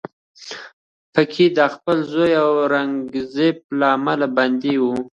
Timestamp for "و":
4.81-4.83